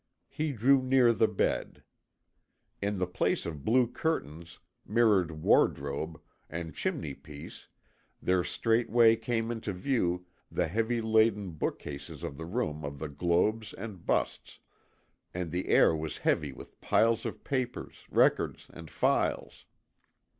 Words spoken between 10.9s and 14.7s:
laden bookcases of the room of the globes and busts,